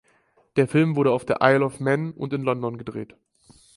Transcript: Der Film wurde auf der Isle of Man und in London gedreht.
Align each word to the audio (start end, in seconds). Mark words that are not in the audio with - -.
Der 0.55 0.67
Film 0.67 0.95
wurde 0.95 1.11
auf 1.11 1.25
der 1.25 1.41
Isle 1.43 1.63
of 1.63 1.79
Man 1.79 2.11
und 2.11 2.33
in 2.33 2.41
London 2.41 2.79
gedreht. 2.79 3.15